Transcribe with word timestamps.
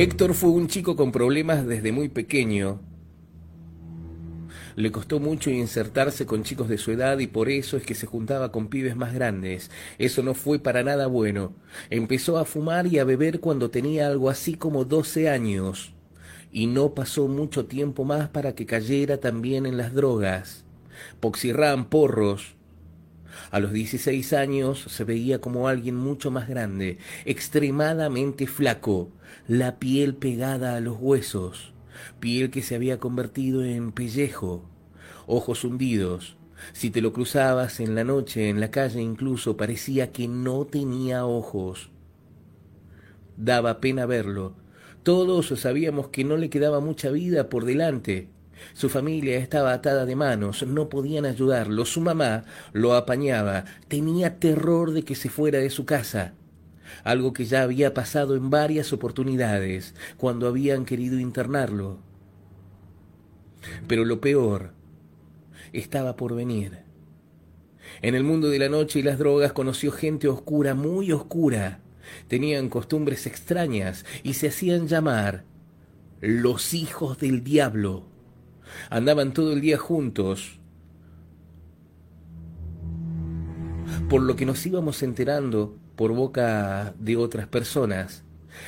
Héctor 0.00 0.34
fue 0.34 0.50
un 0.50 0.68
chico 0.68 0.94
con 0.94 1.10
problemas 1.10 1.66
desde 1.66 1.90
muy 1.90 2.08
pequeño. 2.08 2.80
Le 4.76 4.92
costó 4.92 5.18
mucho 5.18 5.50
insertarse 5.50 6.24
con 6.24 6.44
chicos 6.44 6.68
de 6.68 6.78
su 6.78 6.92
edad 6.92 7.18
y 7.18 7.26
por 7.26 7.48
eso 7.48 7.76
es 7.76 7.82
que 7.82 7.96
se 7.96 8.06
juntaba 8.06 8.52
con 8.52 8.68
pibes 8.68 8.94
más 8.94 9.12
grandes. 9.12 9.72
Eso 9.98 10.22
no 10.22 10.34
fue 10.34 10.60
para 10.60 10.84
nada 10.84 11.08
bueno. 11.08 11.52
Empezó 11.90 12.38
a 12.38 12.44
fumar 12.44 12.86
y 12.86 13.00
a 13.00 13.04
beber 13.04 13.40
cuando 13.40 13.72
tenía 13.72 14.06
algo 14.06 14.30
así 14.30 14.54
como 14.54 14.84
doce 14.84 15.28
años. 15.28 15.94
Y 16.52 16.68
no 16.68 16.94
pasó 16.94 17.26
mucho 17.26 17.66
tiempo 17.66 18.04
más 18.04 18.28
para 18.28 18.54
que 18.54 18.66
cayera 18.66 19.18
también 19.18 19.66
en 19.66 19.76
las 19.76 19.94
drogas. 19.94 20.64
Poxirrán, 21.18 21.86
porros, 21.86 22.54
a 23.50 23.60
los 23.60 23.72
16 23.72 24.32
años 24.32 24.84
se 24.88 25.04
veía 25.04 25.40
como 25.40 25.68
alguien 25.68 25.96
mucho 25.96 26.30
más 26.30 26.48
grande, 26.48 26.98
extremadamente 27.24 28.46
flaco, 28.46 29.10
la 29.46 29.78
piel 29.78 30.14
pegada 30.14 30.76
a 30.76 30.80
los 30.80 30.96
huesos, 31.00 31.72
piel 32.20 32.50
que 32.50 32.62
se 32.62 32.74
había 32.74 32.98
convertido 32.98 33.64
en 33.64 33.92
pellejo, 33.92 34.64
ojos 35.26 35.64
hundidos. 35.64 36.36
Si 36.72 36.90
te 36.90 37.00
lo 37.00 37.12
cruzabas 37.12 37.80
en 37.80 37.94
la 37.94 38.04
noche, 38.04 38.48
en 38.48 38.60
la 38.60 38.70
calle 38.70 39.00
incluso, 39.00 39.56
parecía 39.56 40.10
que 40.10 40.26
no 40.26 40.64
tenía 40.64 41.24
ojos. 41.24 41.90
Daba 43.36 43.80
pena 43.80 44.06
verlo. 44.06 44.56
Todos 45.04 45.46
sabíamos 45.60 46.08
que 46.08 46.24
no 46.24 46.36
le 46.36 46.50
quedaba 46.50 46.80
mucha 46.80 47.10
vida 47.10 47.48
por 47.48 47.64
delante. 47.64 48.28
Su 48.72 48.88
familia 48.88 49.38
estaba 49.38 49.72
atada 49.72 50.06
de 50.06 50.16
manos, 50.16 50.66
no 50.66 50.88
podían 50.88 51.26
ayudarlo. 51.26 51.84
Su 51.84 52.00
mamá 52.00 52.44
lo 52.72 52.94
apañaba, 52.94 53.64
tenía 53.88 54.38
terror 54.38 54.92
de 54.92 55.04
que 55.04 55.14
se 55.14 55.28
fuera 55.28 55.58
de 55.58 55.70
su 55.70 55.84
casa. 55.84 56.34
Algo 57.04 57.32
que 57.32 57.44
ya 57.44 57.62
había 57.62 57.94
pasado 57.94 58.34
en 58.34 58.50
varias 58.50 58.92
oportunidades, 58.92 59.94
cuando 60.16 60.48
habían 60.48 60.84
querido 60.84 61.18
internarlo. 61.18 61.98
Pero 63.86 64.04
lo 64.04 64.20
peor 64.20 64.72
estaba 65.72 66.16
por 66.16 66.34
venir. 66.34 66.78
En 68.02 68.14
el 68.14 68.24
mundo 68.24 68.48
de 68.48 68.58
la 68.58 68.68
noche 68.68 69.00
y 69.00 69.02
las 69.02 69.18
drogas 69.18 69.52
conoció 69.52 69.92
gente 69.92 70.28
oscura, 70.28 70.74
muy 70.74 71.12
oscura. 71.12 71.80
Tenían 72.28 72.68
costumbres 72.68 73.26
extrañas 73.26 74.04
y 74.22 74.34
se 74.34 74.48
hacían 74.48 74.88
llamar 74.88 75.44
los 76.20 76.74
hijos 76.74 77.18
del 77.18 77.44
diablo. 77.44 78.06
Andaban 78.90 79.32
todo 79.32 79.52
el 79.52 79.60
día 79.60 79.78
juntos. 79.78 80.58
Por 84.08 84.22
lo 84.22 84.36
que 84.36 84.46
nos 84.46 84.64
íbamos 84.64 85.02
enterando 85.02 85.76
por 85.96 86.12
boca 86.12 86.94
de 86.98 87.16
otras 87.16 87.46
personas, 87.46 88.24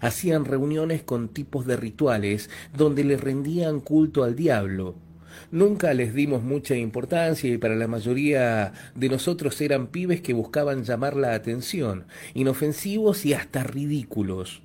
hacían 0.00 0.44
reuniones 0.44 1.02
con 1.02 1.28
tipos 1.28 1.66
de 1.66 1.76
rituales 1.76 2.50
donde 2.76 3.04
le 3.04 3.16
rendían 3.16 3.80
culto 3.80 4.24
al 4.24 4.36
diablo. 4.36 4.96
Nunca 5.50 5.94
les 5.94 6.14
dimos 6.14 6.42
mucha 6.42 6.76
importancia 6.76 7.50
y 7.50 7.58
para 7.58 7.76
la 7.76 7.88
mayoría 7.88 8.72
de 8.94 9.08
nosotros 9.08 9.60
eran 9.60 9.86
pibes 9.86 10.20
que 10.20 10.34
buscaban 10.34 10.84
llamar 10.84 11.16
la 11.16 11.34
atención, 11.34 12.04
inofensivos 12.34 13.24
y 13.24 13.32
hasta 13.32 13.62
ridículos. 13.62 14.62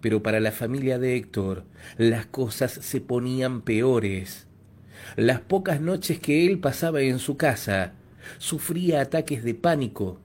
Pero 0.00 0.22
para 0.22 0.40
la 0.40 0.50
familia 0.50 0.98
de 0.98 1.16
Héctor 1.16 1.64
las 1.96 2.26
cosas 2.26 2.72
se 2.72 3.00
ponían 3.00 3.60
peores. 3.62 4.47
Las 5.16 5.40
pocas 5.40 5.80
noches 5.80 6.20
que 6.20 6.46
él 6.46 6.58
pasaba 6.58 7.00
en 7.00 7.18
su 7.18 7.36
casa, 7.36 7.94
sufría 8.38 9.00
ataques 9.00 9.42
de 9.42 9.54
pánico. 9.54 10.20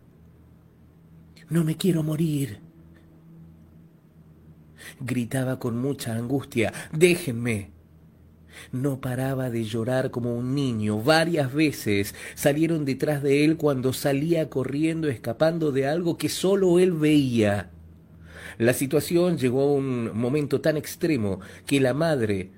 No 1.49 1.63
me 1.63 1.77
quiero 1.77 2.03
morir. 2.03 2.59
Gritaba 4.99 5.59
con 5.59 5.77
mucha 5.77 6.15
angustia, 6.15 6.73
déjenme. 6.91 7.71
No 8.71 9.01
paraba 9.01 9.49
de 9.49 9.63
llorar 9.63 10.11
como 10.11 10.35
un 10.35 10.53
niño. 10.55 11.01
Varias 11.01 11.53
veces 11.53 12.13
salieron 12.35 12.85
detrás 12.85 13.23
de 13.23 13.45
él 13.45 13.57
cuando 13.57 13.93
salía 13.93 14.49
corriendo 14.49 15.09
escapando 15.09 15.71
de 15.71 15.87
algo 15.87 16.17
que 16.17 16.29
sólo 16.29 16.79
él 16.79 16.91
veía. 16.91 17.71
La 18.57 18.73
situación 18.73 19.37
llegó 19.37 19.61
a 19.61 19.73
un 19.73 20.15
momento 20.15 20.61
tan 20.61 20.77
extremo 20.77 21.39
que 21.65 21.79
la 21.79 21.93
madre 21.93 22.51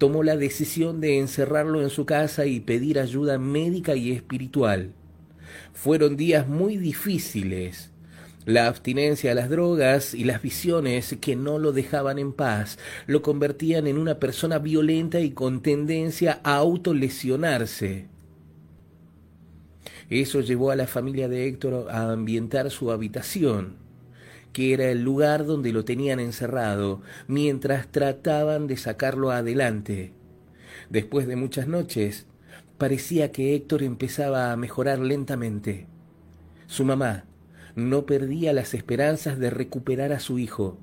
tomó 0.00 0.22
la 0.22 0.38
decisión 0.38 1.02
de 1.02 1.18
encerrarlo 1.18 1.82
en 1.82 1.90
su 1.90 2.06
casa 2.06 2.46
y 2.46 2.60
pedir 2.60 2.98
ayuda 2.98 3.38
médica 3.38 3.94
y 3.96 4.12
espiritual. 4.12 4.94
Fueron 5.74 6.16
días 6.16 6.48
muy 6.48 6.78
difíciles. 6.78 7.90
La 8.46 8.66
abstinencia 8.66 9.32
a 9.32 9.34
las 9.34 9.50
drogas 9.50 10.14
y 10.14 10.24
las 10.24 10.40
visiones 10.40 11.14
que 11.20 11.36
no 11.36 11.58
lo 11.58 11.72
dejaban 11.72 12.18
en 12.18 12.32
paz 12.32 12.78
lo 13.06 13.20
convertían 13.20 13.86
en 13.86 13.98
una 13.98 14.18
persona 14.18 14.58
violenta 14.58 15.20
y 15.20 15.32
con 15.32 15.60
tendencia 15.60 16.40
a 16.44 16.56
autolesionarse. 16.56 18.06
Eso 20.08 20.40
llevó 20.40 20.70
a 20.70 20.76
la 20.76 20.86
familia 20.86 21.28
de 21.28 21.46
Héctor 21.46 21.90
a 21.90 22.10
ambientar 22.10 22.70
su 22.70 22.90
habitación 22.90 23.89
que 24.52 24.72
era 24.74 24.90
el 24.90 25.02
lugar 25.02 25.46
donde 25.46 25.72
lo 25.72 25.84
tenían 25.84 26.20
encerrado, 26.20 27.02
mientras 27.28 27.88
trataban 27.88 28.66
de 28.66 28.76
sacarlo 28.76 29.30
adelante. 29.30 30.12
Después 30.88 31.26
de 31.26 31.36
muchas 31.36 31.68
noches, 31.68 32.26
parecía 32.78 33.30
que 33.30 33.54
Héctor 33.54 33.82
empezaba 33.82 34.52
a 34.52 34.56
mejorar 34.56 34.98
lentamente. 34.98 35.86
Su 36.66 36.84
mamá 36.84 37.24
no 37.76 38.06
perdía 38.06 38.52
las 38.52 38.74
esperanzas 38.74 39.38
de 39.38 39.50
recuperar 39.50 40.12
a 40.12 40.20
su 40.20 40.38
hijo. 40.38 40.78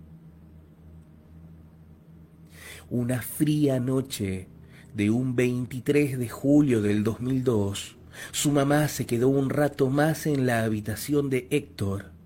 Una 2.90 3.22
fría 3.22 3.82
noche 3.82 4.48
de 4.94 5.10
un 5.10 5.36
23 5.36 6.18
de 6.18 6.30
julio 6.30 6.82
del 6.82 7.04
2002, 7.04 7.98
su 8.32 8.52
mamá 8.52 8.88
se 8.88 9.06
quedó 9.06 9.28
un 9.28 9.50
rato 9.50 9.90
más 9.90 10.26
en 10.26 10.48
la 10.48 10.64
habitación 10.64 11.30
de 11.30 11.48
Héctor 11.52 12.17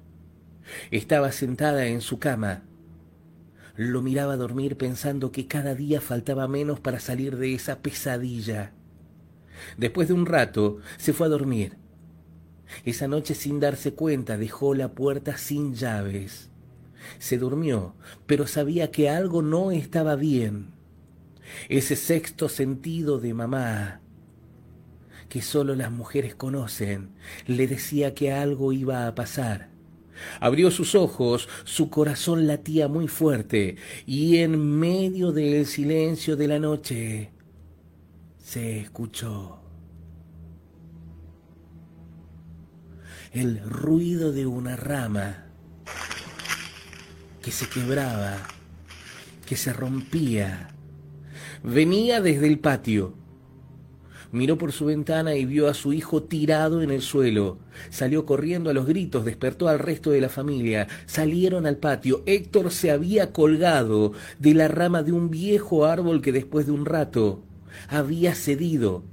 estaba 0.92 1.32
sentada 1.32 1.88
en 1.88 2.02
su 2.02 2.20
cama. 2.20 2.64
Lo 3.76 4.02
miraba 4.02 4.38
dormir 4.38 4.78
pensando 4.78 5.32
que 5.32 5.48
cada 5.48 5.76
día 5.76 6.02
faltaba 6.02 6.48
menos 6.48 6.80
para 6.80 7.00
salir 7.00 7.38
de 7.38 7.54
esa 7.54 7.80
pesadilla. 7.80 8.74
Después 9.78 10.08
de 10.08 10.14
un 10.14 10.26
rato 10.26 10.78
se 10.98 11.14
fue 11.14 11.28
a 11.28 11.30
dormir. 11.30 11.78
Esa 12.86 13.08
noche 13.08 13.36
sin 13.36 13.60
darse 13.60 13.94
cuenta 13.94 14.38
dejó 14.38 14.74
la 14.76 14.94
puerta 14.94 15.38
sin 15.38 15.74
llaves. 15.74 16.50
Se 17.20 17.38
durmió, 17.38 17.96
pero 18.26 18.48
sabía 18.48 18.92
que 18.92 19.10
algo 19.10 19.42
no 19.42 19.72
estaba 19.72 20.16
bien. 20.16 20.72
Ese 21.70 21.96
sexto 21.96 22.50
sentido 22.50 23.20
de 23.20 23.34
mamá 23.34 24.02
que 25.32 25.42
solo 25.42 25.76
las 25.76 25.92
mujeres 25.94 26.36
conocen 26.36 27.12
le 27.48 27.66
decía 27.66 28.14
que 28.14 28.34
algo 28.34 28.74
iba 28.74 29.08
a 29.08 29.16
pasar. 29.16 29.71
Abrió 30.40 30.72
sus 30.72 30.96
ojos, 30.96 31.48
su 31.64 31.90
corazón 31.90 32.48
latía 32.48 32.88
muy 32.88 33.08
fuerte, 33.08 33.78
y 34.06 34.38
en 34.38 34.80
medio 34.80 35.32
del 35.32 35.66
silencio 35.66 36.36
de 36.36 36.48
la 36.48 36.60
noche 36.60 37.32
se 38.38 38.80
escuchó 38.80 39.62
el 43.32 43.62
ruido 43.62 44.32
de 44.32 44.46
una 44.46 44.76
rama 44.76 45.46
que 47.42 47.52
se 47.52 47.68
quebraba, 47.68 48.38
que 49.46 49.56
se 49.56 49.74
rompía. 49.74 50.70
Venía 51.64 52.22
desde 52.22 52.48
el 52.48 52.60
patio 52.60 53.21
Miró 54.32 54.58
por 54.58 54.72
su 54.72 54.86
ventana 54.86 55.36
y 55.36 55.46
vio 55.46 55.68
a 55.68 55.74
su 55.74 55.94
hijo 55.94 56.24
tirado 56.24 56.82
en 56.82 56.92
el 56.92 57.02
suelo. 57.02 57.58
Salió 57.90 58.26
corriendo 58.26 58.70
a 58.70 58.74
los 58.74 58.86
gritos, 58.86 59.26
despertó 59.26 59.68
al 59.68 59.80
resto 59.80 60.12
de 60.12 60.22
la 60.22 60.30
familia. 60.30 60.88
Salieron 61.06 61.66
al 61.66 61.78
patio. 61.78 62.24
Héctor 62.26 62.72
se 62.72 62.92
había 62.92 63.32
colgado 63.32 64.14
de 64.40 64.54
la 64.54 64.68
rama 64.68 65.04
de 65.04 65.12
un 65.12 65.30
viejo 65.30 65.86
árbol 65.86 66.22
que 66.22 66.32
después 66.32 66.66
de 66.66 66.72
un 66.72 66.86
rato 66.86 67.44
había 67.88 68.36
cedido. 68.36 69.04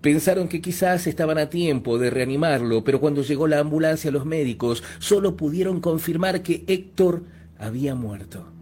Pensaron 0.00 0.48
que 0.48 0.60
quizás 0.60 1.06
estaban 1.06 1.38
a 1.38 1.50
tiempo 1.50 1.98
de 1.98 2.10
reanimarlo, 2.10 2.84
pero 2.84 3.00
cuando 3.00 3.22
llegó 3.22 3.46
la 3.46 3.58
ambulancia 3.58 4.10
los 4.10 4.24
médicos 4.24 4.82
solo 4.98 5.36
pudieron 5.36 5.80
confirmar 5.80 6.42
que 6.42 6.64
Héctor 6.66 7.24
había 7.58 7.94
muerto 7.94 8.55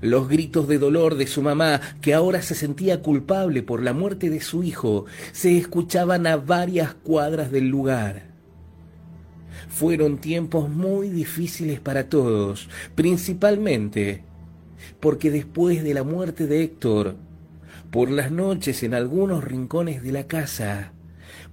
los 0.00 0.28
gritos 0.28 0.68
de 0.68 0.78
dolor 0.78 1.16
de 1.16 1.26
su 1.26 1.42
mamá, 1.42 1.80
que 2.00 2.14
ahora 2.14 2.42
se 2.42 2.54
sentía 2.54 3.02
culpable 3.02 3.62
por 3.62 3.82
la 3.82 3.92
muerte 3.92 4.30
de 4.30 4.40
su 4.40 4.62
hijo, 4.62 5.06
se 5.32 5.56
escuchaban 5.56 6.26
a 6.26 6.36
varias 6.36 6.94
cuadras 6.94 7.50
del 7.50 7.68
lugar. 7.68 8.30
Fueron 9.68 10.18
tiempos 10.18 10.68
muy 10.68 11.10
difíciles 11.10 11.80
para 11.80 12.08
todos, 12.08 12.68
principalmente 12.94 14.24
porque 14.98 15.30
después 15.30 15.82
de 15.82 15.94
la 15.94 16.02
muerte 16.02 16.46
de 16.46 16.62
Héctor, 16.62 17.16
por 17.90 18.10
las 18.10 18.30
noches 18.30 18.82
en 18.82 18.94
algunos 18.94 19.44
rincones 19.44 20.02
de 20.02 20.12
la 20.12 20.26
casa, 20.26 20.92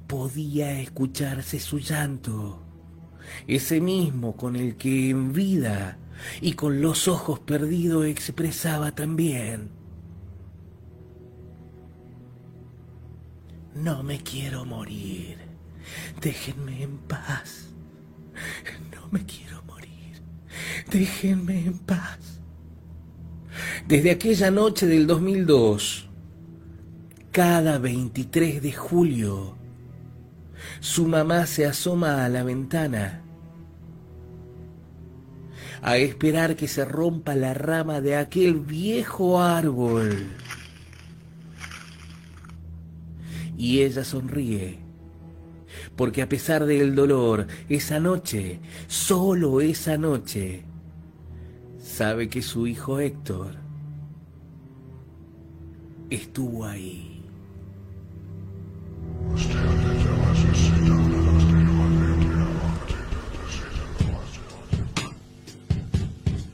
podía 0.07 0.79
escucharse 0.79 1.59
su 1.59 1.79
llanto. 1.79 2.63
ese 3.45 3.81
mismo 3.81 4.37
con 4.37 4.55
el 4.55 4.77
que 4.77 5.09
en 5.09 5.33
vida 5.33 5.97
y 6.41 6.53
con 6.53 6.81
los 6.81 7.07
ojos 7.07 7.39
perdidos 7.39 8.05
expresaba 8.05 8.93
también. 8.93 9.69
No 13.75 14.01
me 14.03 14.21
quiero 14.21 14.65
morir, 14.65 15.37
déjenme 16.21 16.83
en 16.83 16.97
paz. 16.97 17.69
No 18.91 19.07
me 19.11 19.25
quiero 19.25 19.61
morir, 19.63 20.21
déjenme 20.91 21.65
en 21.65 21.77
paz. 21.79 22.41
Desde 23.87 24.11
aquella 24.11 24.51
noche 24.51 24.87
del 24.87 25.07
2002, 25.07 26.09
cada 27.31 27.77
23 27.77 28.61
de 28.61 28.73
julio, 28.73 29.55
su 30.79 31.07
mamá 31.07 31.45
se 31.45 31.65
asoma 31.65 32.25
a 32.25 32.29
la 32.29 32.43
ventana 32.43 33.26
a 35.87 35.95
esperar 35.95 36.57
que 36.57 36.67
se 36.67 36.83
rompa 36.83 37.33
la 37.33 37.53
rama 37.53 38.01
de 38.01 38.17
aquel 38.17 38.59
viejo 38.59 39.41
árbol. 39.41 40.27
Y 43.57 43.79
ella 43.83 44.03
sonríe, 44.03 44.79
porque 45.95 46.21
a 46.21 46.27
pesar 46.27 46.65
del 46.65 46.93
dolor, 46.93 47.47
esa 47.69 48.01
noche, 48.01 48.59
solo 48.87 49.61
esa 49.61 49.97
noche, 49.97 50.65
sabe 51.79 52.27
que 52.27 52.41
su 52.41 52.67
hijo 52.67 52.99
Héctor 52.99 53.55
estuvo 56.09 56.65
ahí. 56.65 57.16